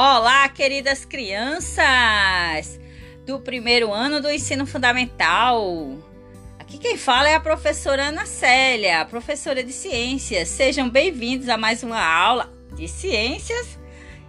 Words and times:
Olá, 0.00 0.48
queridas 0.48 1.04
crianças 1.04 2.78
do 3.26 3.40
primeiro 3.40 3.92
ano 3.92 4.22
do 4.22 4.30
ensino 4.30 4.64
fundamental. 4.64 5.98
Aqui 6.56 6.78
quem 6.78 6.96
fala 6.96 7.28
é 7.28 7.34
a 7.34 7.40
professora 7.40 8.04
Ana 8.04 8.24
Célia, 8.24 9.04
professora 9.06 9.60
de 9.60 9.72
ciências. 9.72 10.46
Sejam 10.50 10.88
bem-vindos 10.88 11.48
a 11.48 11.56
mais 11.56 11.82
uma 11.82 12.00
aula 12.00 12.48
de 12.76 12.86
ciências 12.86 13.76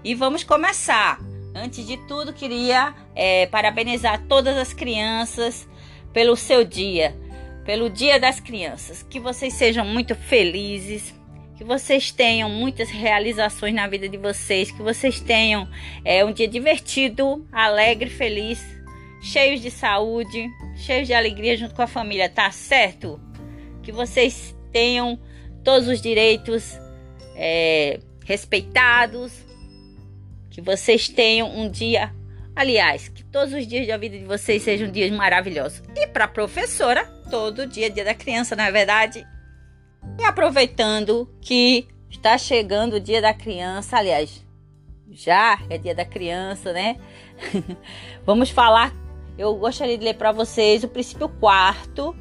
e 0.03 0.15
vamos 0.15 0.43
começar. 0.43 1.19
Antes 1.53 1.85
de 1.85 1.97
tudo, 2.07 2.33
queria 2.33 2.95
é, 3.13 3.45
parabenizar 3.45 4.23
todas 4.27 4.57
as 4.57 4.73
crianças 4.73 5.69
pelo 6.11 6.35
seu 6.35 6.63
dia, 6.63 7.15
pelo 7.63 7.91
Dia 7.91 8.19
das 8.19 8.39
Crianças. 8.39 9.05
Que 9.07 9.19
vocês 9.19 9.53
sejam 9.53 9.85
muito 9.85 10.15
felizes, 10.15 11.13
que 11.59 11.63
vocês 11.65 12.09
tenham 12.09 12.49
muitas 12.49 12.89
realizações 12.89 13.73
na 13.75 13.85
vida 13.85 14.07
de 14.07 14.15
vocês, 14.15 14.71
que 14.71 14.81
vocês 14.81 15.19
tenham 15.19 15.67
é, 16.05 16.23
um 16.23 16.31
dia 16.31 16.47
divertido, 16.47 17.45
alegre, 17.51 18.09
feliz, 18.09 18.65
cheios 19.21 19.59
de 19.59 19.69
saúde, 19.69 20.49
cheios 20.77 21.05
de 21.05 21.13
alegria 21.13 21.57
junto 21.57 21.75
com 21.75 21.81
a 21.81 21.87
família, 21.87 22.29
tá 22.29 22.49
certo? 22.49 23.19
Que 23.83 23.91
vocês 23.91 24.55
tenham 24.71 25.19
todos 25.61 25.89
os 25.89 26.01
direitos 26.01 26.79
é, 27.35 27.99
respeitados, 28.23 29.33
que 30.49 30.61
vocês 30.61 31.09
tenham 31.09 31.53
um 31.59 31.69
dia, 31.69 32.15
aliás, 32.55 33.09
que 33.09 33.25
todos 33.25 33.53
os 33.53 33.67
dias 33.67 33.85
da 33.85 33.97
vida 33.97 34.17
de 34.17 34.23
vocês 34.23 34.63
sejam 34.63 34.89
dias 34.89 35.11
maravilhosos. 35.11 35.83
E 35.93 36.07
para 36.07 36.25
professora, 36.25 37.03
todo 37.29 37.67
dia, 37.67 37.87
é 37.87 37.89
dia 37.89 38.05
da 38.05 38.13
criança, 38.13 38.55
não 38.55 38.63
é 38.63 38.71
verdade? 38.71 39.27
E 40.17 40.23
aproveitando 40.23 41.29
que 41.41 41.87
está 42.09 42.37
chegando 42.37 42.93
o 42.93 42.99
dia 42.99 43.21
da 43.21 43.33
criança, 43.33 43.97
aliás, 43.97 44.45
já 45.11 45.59
é 45.69 45.77
dia 45.77 45.95
da 45.95 46.05
criança, 46.05 46.73
né? 46.73 46.97
Vamos 48.25 48.49
falar. 48.49 48.93
Eu 49.37 49.55
gostaria 49.55 49.97
de 49.97 50.03
ler 50.03 50.15
para 50.15 50.31
vocês 50.31 50.83
o 50.83 50.87
princípio 50.87 51.29
quarto 51.29 52.15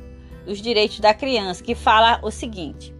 dos 0.47 0.61
direitos 0.61 1.01
da 1.01 1.12
criança, 1.12 1.62
que 1.62 1.75
fala 1.75 2.21
o 2.23 2.31
seguinte: 2.31 2.95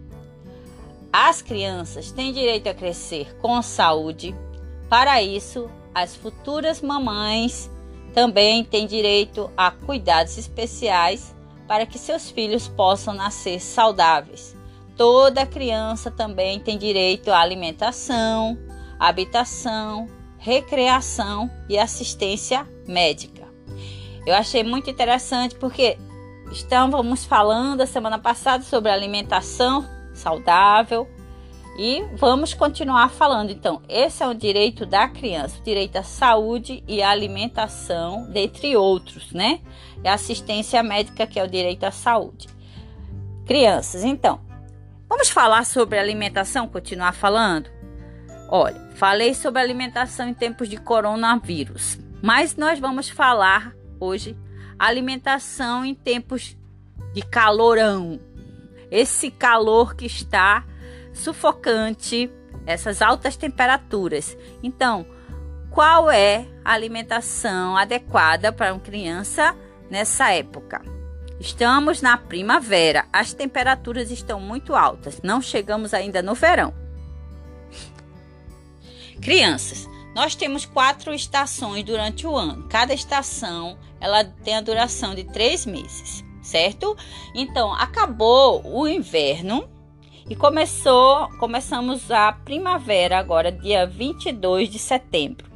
as 1.11 1.41
crianças 1.41 2.11
têm 2.11 2.33
direito 2.33 2.67
a 2.67 2.73
crescer 2.73 3.35
com 3.37 3.61
saúde. 3.61 4.35
Para 4.89 5.21
isso, 5.23 5.69
as 5.93 6.15
futuras 6.15 6.81
mamães 6.81 7.69
também 8.13 8.63
têm 8.63 8.85
direito 8.85 9.49
a 9.55 9.71
cuidados 9.71 10.37
especiais 10.37 11.33
para 11.67 11.85
que 11.85 11.97
seus 11.97 12.29
filhos 12.29 12.67
possam 12.67 13.13
nascer 13.13 13.61
saudáveis 13.61 14.58
Toda 14.99 15.45
criança 15.45 16.11
também 16.11 16.59
tem 16.59 16.77
direito 16.77 17.31
à 17.31 17.39
alimentação, 17.39 18.59
habitação, 18.99 20.07
recreação 20.37 21.49
e 21.69 21.79
assistência 21.79 22.67
médica. 22.85 23.47
Eu 24.27 24.35
achei 24.35 24.61
muito 24.61 24.89
interessante 24.89 25.55
porque 25.55 25.97
estávamos 26.51 27.23
falando 27.23 27.79
a 27.79 27.85
semana 27.85 28.19
passada 28.19 28.61
sobre 28.61 28.91
alimentação 28.91 29.87
saudável 30.13 31.07
e 31.77 32.03
vamos 32.17 32.53
continuar 32.53 33.09
falando. 33.09 33.51
Então, 33.51 33.81
esse 33.87 34.21
é 34.21 34.27
o 34.27 34.33
direito 34.33 34.85
da 34.85 35.07
criança, 35.07 35.61
direito 35.63 35.95
à 35.95 36.03
saúde 36.03 36.83
e 36.85 37.01
à 37.01 37.09
alimentação, 37.09 38.29
dentre 38.29 38.75
outros, 38.75 39.31
né? 39.31 39.61
E 40.03 40.09
assistência 40.09 40.83
médica, 40.83 41.25
que 41.25 41.39
é 41.39 41.43
o 41.45 41.47
direito 41.47 41.85
à 41.85 41.91
saúde. 41.91 42.49
Crianças, 43.45 44.03
então, 44.03 44.48
Vamos 45.09 45.29
falar 45.29 45.65
sobre 45.65 45.97
alimentação, 45.97 46.67
continuar 46.67 47.13
falando? 47.13 47.67
Olha, 48.47 48.79
falei 48.93 49.33
sobre 49.33 49.59
alimentação 49.59 50.29
em 50.29 50.35
tempos 50.35 50.69
de 50.69 50.77
coronavírus, 50.77 51.97
mas 52.21 52.55
nós 52.55 52.77
vamos 52.77 53.09
falar 53.09 53.73
hoje 53.99 54.37
alimentação 54.77 55.83
em 55.83 55.95
tempos 55.95 56.55
de 57.11 57.23
calorão. 57.23 58.19
Esse 58.91 59.31
calor 59.31 59.95
que 59.95 60.05
está 60.05 60.63
sufocante, 61.11 62.31
essas 62.67 63.01
altas 63.01 63.35
temperaturas. 63.35 64.37
Então, 64.61 65.07
qual 65.71 66.11
é 66.11 66.47
a 66.63 66.73
alimentação 66.73 67.75
adequada 67.75 68.51
para 68.51 68.73
uma 68.73 68.79
criança 68.79 69.55
nessa 69.89 70.31
época? 70.31 70.98
Estamos 71.39 72.01
na 72.01 72.17
primavera, 72.17 73.05
as 73.13 73.33
temperaturas 73.33 74.11
estão 74.11 74.41
muito 74.41 74.75
altas, 74.75 75.21
não 75.23 75.41
chegamos 75.41 75.93
ainda 75.93 76.21
no 76.21 76.35
verão. 76.35 76.73
Crianças, 79.21 79.87
nós 80.13 80.35
temos 80.35 80.65
quatro 80.65 81.13
estações 81.13 81.83
durante 81.85 82.27
o 82.27 82.35
ano. 82.35 82.67
Cada 82.67 82.93
estação 82.93 83.77
ela 84.01 84.23
tem 84.23 84.57
a 84.57 84.61
duração 84.61 85.15
de 85.15 85.23
três 85.23 85.65
meses, 85.65 86.25
certo? 86.41 86.97
Então 87.33 87.73
acabou 87.73 88.61
o 88.65 88.85
inverno 88.85 89.69
e 90.29 90.35
começou, 90.35 91.29
começamos 91.39 92.11
a 92.11 92.33
primavera 92.33 93.17
agora, 93.17 93.49
dia 93.49 93.87
22 93.87 94.69
de 94.69 94.77
setembro. 94.77 95.49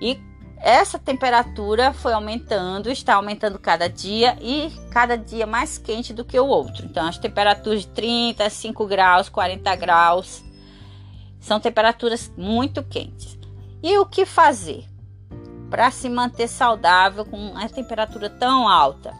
E 0.00 0.18
essa 0.64 0.98
temperatura 0.98 1.92
foi 1.92 2.14
aumentando, 2.14 2.90
está 2.90 3.16
aumentando 3.16 3.58
cada 3.58 3.86
dia 3.86 4.34
e 4.40 4.72
cada 4.90 5.14
dia 5.14 5.46
mais 5.46 5.76
quente 5.76 6.14
do 6.14 6.24
que 6.24 6.40
o 6.40 6.46
outro. 6.46 6.86
Então, 6.86 7.06
as 7.06 7.18
temperaturas 7.18 7.82
de 7.82 7.88
35 7.88 8.86
graus, 8.86 9.28
40 9.28 9.76
graus 9.76 10.42
são 11.38 11.60
temperaturas 11.60 12.32
muito 12.34 12.82
quentes. 12.82 13.38
E 13.82 13.98
o 13.98 14.06
que 14.06 14.24
fazer 14.24 14.86
para 15.68 15.90
se 15.90 16.08
manter 16.08 16.48
saudável 16.48 17.26
com 17.26 17.36
uma 17.36 17.68
temperatura 17.68 18.30
tão 18.30 18.66
alta? 18.66 19.12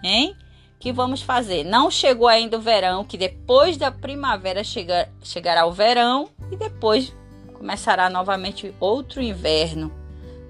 Hein? 0.00 0.36
que 0.78 0.92
vamos 0.92 1.22
fazer? 1.22 1.62
Não 1.62 1.92
chegou 1.92 2.26
ainda 2.26 2.56
o 2.56 2.60
verão, 2.60 3.04
que 3.04 3.16
depois 3.16 3.76
da 3.76 3.92
primavera 3.92 4.64
chega, 4.64 5.08
chegará 5.22 5.64
o 5.64 5.70
verão 5.70 6.28
e 6.50 6.56
depois 6.56 7.14
começará 7.54 8.10
novamente 8.10 8.74
outro 8.80 9.22
inverno 9.22 10.01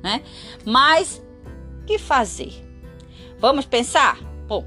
né? 0.03 0.23
Mas 0.65 1.23
que 1.87 1.99
fazer? 1.99 2.53
Vamos 3.39 3.65
pensar? 3.65 4.19
Bom, 4.47 4.67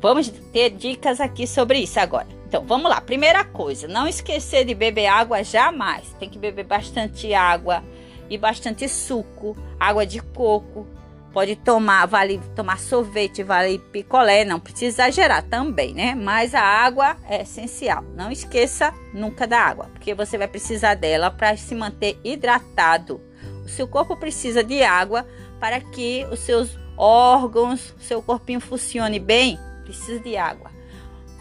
vamos 0.00 0.28
ter 0.28 0.70
dicas 0.70 1.20
aqui 1.20 1.46
sobre 1.46 1.78
isso 1.78 1.98
agora. 1.98 2.28
Então, 2.46 2.64
vamos 2.64 2.88
lá. 2.88 3.00
Primeira 3.00 3.44
coisa, 3.44 3.88
não 3.88 4.06
esquecer 4.06 4.64
de 4.64 4.74
beber 4.74 5.06
água 5.06 5.42
jamais. 5.42 6.14
Tem 6.18 6.28
que 6.28 6.38
beber 6.38 6.64
bastante 6.64 7.34
água 7.34 7.82
e 8.30 8.38
bastante 8.38 8.88
suco, 8.88 9.56
água 9.78 10.06
de 10.06 10.20
coco. 10.20 10.86
Pode 11.32 11.54
tomar, 11.56 12.06
vale 12.06 12.40
tomar 12.54 12.78
sorvete, 12.78 13.42
vale 13.42 13.78
picolé, 13.78 14.42
não 14.42 14.58
precisa 14.58 15.02
exagerar 15.02 15.42
também, 15.42 15.92
né? 15.92 16.14
Mas 16.14 16.54
a 16.54 16.62
água 16.62 17.16
é 17.28 17.42
essencial. 17.42 18.02
Não 18.14 18.30
esqueça 18.30 18.94
nunca 19.12 19.46
da 19.46 19.60
água, 19.60 19.90
porque 19.92 20.14
você 20.14 20.38
vai 20.38 20.48
precisar 20.48 20.94
dela 20.94 21.30
para 21.30 21.54
se 21.56 21.74
manter 21.74 22.18
hidratado 22.24 23.20
seu 23.68 23.88
corpo 23.88 24.16
precisa 24.16 24.62
de 24.62 24.82
água 24.82 25.26
para 25.60 25.80
que 25.80 26.26
os 26.30 26.40
seus 26.40 26.78
órgãos, 26.96 27.94
seu 27.98 28.22
corpinho 28.22 28.60
funcione 28.60 29.18
bem, 29.18 29.58
precisa 29.84 30.20
de 30.20 30.36
água. 30.36 30.70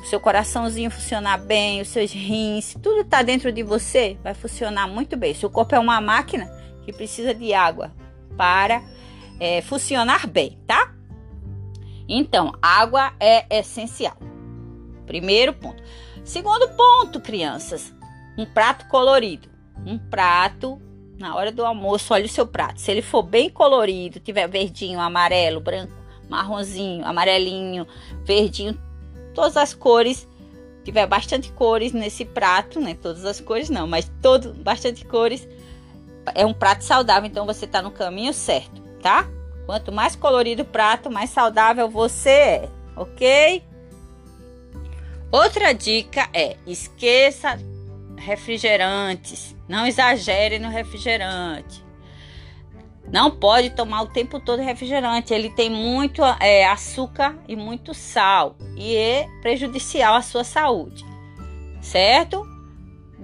O 0.02 0.06
seu 0.06 0.20
coraçãozinho 0.20 0.92
funcionar 0.92 1.38
bem, 1.38 1.82
os 1.82 1.88
seus 1.88 2.12
rins, 2.12 2.76
tudo 2.82 3.02
está 3.02 3.24
dentro 3.24 3.52
de 3.52 3.64
você, 3.64 4.18
vai 4.24 4.34
funcionar 4.34 4.88
muito 4.88 5.18
bem. 5.18 5.34
Seu 5.34 5.50
corpo 5.50 5.74
é 5.74 5.80
uma 5.80 6.00
máquina 6.00 6.46
que 6.84 6.94
precisa 6.94 7.34
de 7.34 7.54
água 7.54 7.92
para 8.38 8.84
é, 9.40 9.62
funcionar 9.62 10.28
bem, 10.28 10.60
tá? 10.68 10.94
Então, 12.08 12.54
água 12.62 13.14
é 13.20 13.60
essencial. 13.60 14.18
Primeiro 15.08 15.54
ponto. 15.54 15.82
Segundo 16.24 16.70
ponto, 16.70 17.20
crianças, 17.20 17.94
um 18.38 18.46
prato 18.46 18.88
colorido. 18.88 19.48
Um 19.86 19.98
prato 19.98 20.82
na 21.18 21.36
hora 21.36 21.52
do 21.52 21.66
almoço, 21.66 22.14
olha 22.14 22.26
o 22.26 22.30
seu 22.30 22.46
prato. 22.46 22.80
Se 22.80 22.92
ele 22.92 23.02
for 23.02 23.24
bem 23.24 23.50
colorido, 23.50 24.20
tiver 24.20 24.48
verdinho, 24.48 25.00
amarelo, 25.00 25.60
branco, 25.60 25.94
marronzinho, 26.30 27.06
amarelinho, 27.06 27.88
verdinho, 28.24 28.80
todas 29.34 29.56
as 29.58 29.74
cores, 29.74 30.28
tiver 30.84 31.08
bastante 31.08 31.52
cores 31.52 31.94
nesse 31.94 32.26
prato, 32.26 32.80
né? 32.80 32.96
Todas 33.02 33.26
as 33.26 33.40
cores 33.40 33.70
não, 33.70 33.88
mas 33.88 34.12
todo 34.22 34.54
bastante 34.54 35.06
cores. 35.06 35.48
É 36.34 36.46
um 36.46 36.54
prato 36.54 36.84
saudável, 36.84 37.30
então 37.30 37.46
você 37.46 37.66
está 37.66 37.82
no 37.82 37.92
caminho 37.92 38.34
certo, 38.34 38.82
tá? 39.02 39.28
Quanto 39.66 39.92
mais 39.92 40.16
colorido 40.16 40.64
o 40.64 40.66
prato, 40.66 41.10
mais 41.10 41.30
saudável 41.30 41.90
você 41.90 42.30
é, 42.30 42.70
ok? 42.96 43.64
Outra 45.32 45.74
dica 45.74 46.30
é: 46.34 46.56
esqueça 46.66 47.60
refrigerantes. 48.18 49.56
Não 49.68 49.86
exagere 49.86 50.60
no 50.60 50.70
refrigerante. 50.70 51.84
Não 53.12 53.30
pode 53.30 53.70
tomar 53.72 54.02
o 54.02 54.08
tempo 54.08 54.40
todo 54.40 54.62
refrigerante. 54.62 55.34
Ele 55.34 55.50
tem 55.50 55.70
muito 55.70 56.24
é, 56.40 56.66
açúcar 56.66 57.38
e 57.48 57.56
muito 57.56 57.94
sal 57.94 58.56
e 58.76 58.96
é 58.96 59.28
prejudicial 59.42 60.16
à 60.16 60.22
sua 60.22 60.44
saúde, 60.44 61.06
certo? 61.82 62.56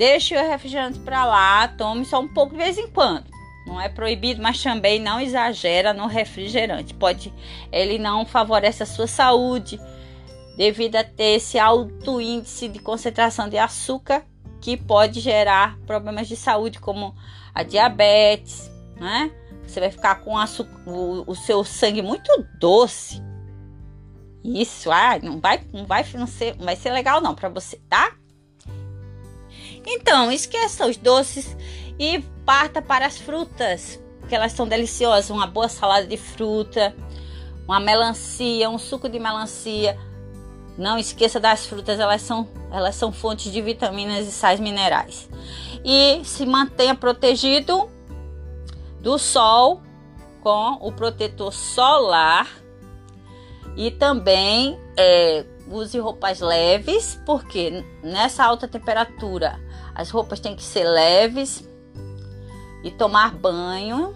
deixe 0.01 0.35
o 0.35 0.49
refrigerante 0.49 0.99
para 0.99 1.25
lá, 1.25 1.67
tome 1.67 2.05
só 2.05 2.19
um 2.19 2.27
pouco 2.27 2.53
de 2.53 2.57
vez 2.57 2.77
em 2.77 2.87
quando. 2.87 3.25
Não 3.67 3.79
é 3.79 3.87
proibido, 3.87 4.41
mas 4.41 4.61
também 4.61 4.99
não 4.99 5.19
exagera 5.19 5.94
no 5.94 6.07
refrigerante. 6.07 6.94
Pode, 6.94 7.31
ele 7.71 7.99
não 7.99 8.25
favorece 8.25 8.81
a 8.81 8.85
sua 8.87 9.05
saúde 9.05 9.79
devido 10.57 10.95
a 10.95 11.03
ter 11.03 11.35
esse 11.35 11.59
alto 11.59 12.19
índice 12.19 12.67
de 12.67 12.79
concentração 12.79 13.47
de 13.47 13.59
açúcar 13.59 14.25
que 14.61 14.77
pode 14.77 15.19
gerar 15.19 15.77
problemas 15.87 16.27
de 16.27 16.35
saúde 16.35 16.79
como 16.79 17.15
a 17.53 17.63
diabetes, 17.63 18.71
né? 18.95 19.31
Você 19.67 19.79
vai 19.79 19.91
ficar 19.91 20.15
com 20.15 20.35
o, 20.85 21.23
o 21.25 21.35
seu 21.35 21.63
sangue 21.63 22.01
muito 22.01 22.29
doce. 22.59 23.21
Isso, 24.43 24.91
ah, 24.91 25.19
não 25.21 25.39
vai, 25.39 25.61
não 25.73 25.85
vai, 25.85 26.05
não 26.13 26.27
ser, 26.27 26.55
não 26.57 26.65
vai 26.65 26.75
ser 26.75 26.91
legal 26.91 27.21
não 27.21 27.33
para 27.33 27.49
você, 27.49 27.77
tá? 27.89 28.15
Então, 29.85 30.31
esqueça 30.31 30.85
os 30.85 30.97
doces 30.97 31.55
e 31.99 32.19
parta 32.45 32.81
para 32.81 33.05
as 33.05 33.17
frutas, 33.17 33.99
que 34.27 34.35
elas 34.35 34.51
são 34.51 34.67
deliciosas. 34.67 35.29
Uma 35.29 35.47
boa 35.47 35.69
salada 35.69 36.05
de 36.05 36.17
fruta, 36.17 36.95
uma 37.65 37.79
melancia, 37.79 38.69
um 38.69 38.77
suco 38.77 39.09
de 39.09 39.19
melancia. 39.19 39.97
Não 40.81 40.98
esqueça 40.98 41.39
das 41.39 41.68
frutas, 41.68 42.00
elas 42.00 42.24
são, 42.24 42.50
elas 42.72 42.95
são 42.95 43.12
fontes 43.12 43.51
de 43.51 43.62
vitaminas 43.62 44.28
e 44.28 44.31
sais 44.31 44.60
minerais. 44.60 45.30
E 45.86 46.25
se 46.25 46.44
mantenha 46.44 46.95
protegido 46.95 47.88
do 49.00 49.19
sol 49.19 49.83
com 50.42 50.80
o 50.81 50.92
protetor 50.92 51.54
solar 51.54 52.48
e 53.78 53.92
também 53.92 54.80
é, 54.98 55.45
use 55.68 56.00
roupas 56.00 56.39
leves, 56.39 57.22
porque 57.28 57.86
nessa 58.01 58.44
alta 58.44 58.68
temperatura 58.68 59.60
as 59.94 60.10
roupas 60.10 60.39
têm 60.39 60.56
que 60.56 60.63
ser 60.63 60.86
leves 60.86 61.63
e 62.83 62.89
tomar 62.89 63.36
banho, 63.36 64.16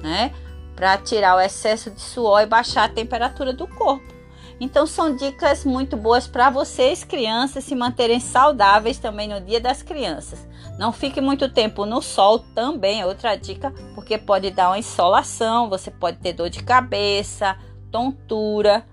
né, 0.00 0.32
para 0.76 0.96
tirar 0.96 1.34
o 1.34 1.40
excesso 1.40 1.90
de 1.90 2.00
suor 2.00 2.42
e 2.42 2.46
baixar 2.46 2.84
a 2.84 2.88
temperatura 2.88 3.52
do 3.52 3.66
corpo. 3.66 4.17
Então 4.60 4.86
são 4.86 5.14
dicas 5.14 5.64
muito 5.64 5.96
boas 5.96 6.26
para 6.26 6.50
vocês, 6.50 7.04
crianças, 7.04 7.64
se 7.64 7.74
manterem 7.76 8.18
saudáveis 8.18 8.98
também 8.98 9.28
no 9.28 9.40
Dia 9.40 9.60
das 9.60 9.82
Crianças. 9.82 10.46
Não 10.78 10.92
fique 10.92 11.20
muito 11.20 11.48
tempo 11.48 11.86
no 11.86 12.02
sol 12.02 12.40
também, 12.54 13.00
é 13.00 13.06
outra 13.06 13.36
dica, 13.36 13.72
porque 13.94 14.18
pode 14.18 14.50
dar 14.50 14.70
uma 14.70 14.78
insolação, 14.78 15.68
você 15.68 15.90
pode 15.90 16.18
ter 16.18 16.32
dor 16.32 16.50
de 16.50 16.62
cabeça, 16.62 17.56
tontura 17.90 18.84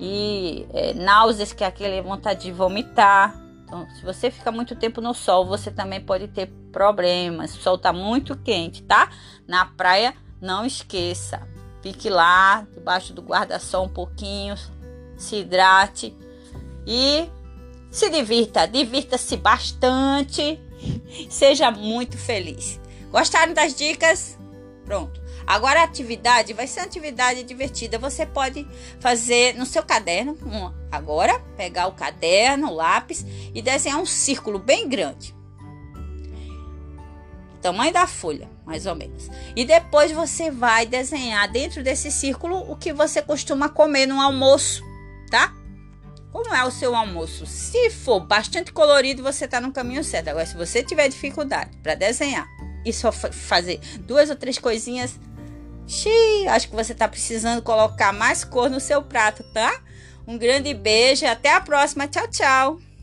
e 0.00 0.66
é, 0.72 0.94
náuseas, 0.94 1.52
que 1.52 1.62
é 1.62 1.66
aquele 1.66 2.00
vontade 2.02 2.42
de 2.44 2.52
vomitar. 2.52 3.40
Então, 3.64 3.88
se 3.90 4.04
você 4.04 4.30
fica 4.30 4.52
muito 4.52 4.74
tempo 4.76 5.00
no 5.00 5.14
sol, 5.14 5.46
você 5.46 5.70
também 5.70 6.00
pode 6.00 6.28
ter 6.28 6.46
problemas. 6.72 7.56
O 7.56 7.60
sol 7.60 7.76
está 7.76 7.92
muito 7.92 8.36
quente, 8.36 8.82
tá? 8.82 9.10
Na 9.46 9.64
praia, 9.64 10.14
não 10.40 10.64
esqueça. 10.64 11.46
Fique 11.82 12.08
lá, 12.08 12.66
debaixo 12.72 13.12
do 13.12 13.22
guarda-sol 13.22 13.84
um 13.86 13.88
pouquinho, 13.88 14.54
se 15.16 15.36
hidrate 15.36 16.14
e 16.86 17.28
se 17.90 18.10
divirta. 18.10 18.66
Divirta-se 18.66 19.36
bastante. 19.36 20.60
Seja 21.30 21.70
muito 21.70 22.18
feliz. 22.18 22.80
Gostaram 23.10 23.54
das 23.54 23.74
dicas? 23.74 24.36
Pronto. 24.84 25.22
Agora 25.46 25.80
a 25.80 25.84
atividade 25.84 26.52
vai 26.52 26.66
ser 26.66 26.80
uma 26.80 26.86
atividade 26.86 27.42
divertida. 27.42 27.98
Você 27.98 28.24
pode 28.24 28.66
fazer 28.98 29.54
no 29.54 29.66
seu 29.66 29.82
caderno, 29.82 30.36
agora 30.90 31.38
pegar 31.56 31.86
o 31.86 31.92
caderno, 31.92 32.68
o 32.68 32.74
lápis 32.74 33.24
e 33.54 33.60
desenhar 33.60 34.00
um 34.00 34.06
círculo 34.06 34.58
bem 34.58 34.88
grande. 34.88 35.34
Tamanho 37.60 37.92
da 37.92 38.06
folha, 38.06 38.48
mais 38.64 38.84
ou 38.84 38.94
menos. 38.94 39.30
E 39.56 39.64
depois 39.64 40.12
você 40.12 40.50
vai 40.50 40.86
desenhar 40.86 41.50
dentro 41.50 41.82
desse 41.82 42.10
círculo 42.10 42.70
o 42.70 42.76
que 42.76 42.92
você 42.92 43.22
costuma 43.22 43.68
comer 43.68 44.06
no 44.06 44.20
almoço? 44.20 44.82
Como 46.44 46.54
é 46.54 46.62
o 46.62 46.70
seu 46.70 46.94
almoço? 46.94 47.46
Se 47.46 47.88
for 47.88 48.20
bastante 48.20 48.70
colorido, 48.70 49.22
você 49.22 49.46
está 49.46 49.62
no 49.62 49.72
caminho 49.72 50.04
certo. 50.04 50.28
Agora, 50.28 50.44
se 50.44 50.54
você 50.54 50.82
tiver 50.82 51.08
dificuldade 51.08 51.70
para 51.82 51.94
desenhar 51.94 52.46
e 52.84 52.92
só 52.92 53.10
fazer 53.10 53.80
duas 54.00 54.28
ou 54.28 54.36
três 54.36 54.58
coisinhas, 54.58 55.18
xiii, 55.86 56.46
acho 56.48 56.68
que 56.68 56.76
você 56.76 56.92
está 56.92 57.08
precisando 57.08 57.62
colocar 57.62 58.12
mais 58.12 58.44
cor 58.44 58.68
no 58.68 58.78
seu 58.78 59.02
prato, 59.02 59.42
tá? 59.54 59.80
Um 60.26 60.36
grande 60.36 60.74
beijo 60.74 61.24
até 61.24 61.54
a 61.54 61.62
próxima. 61.62 62.06
Tchau, 62.06 62.28
tchau. 62.28 62.93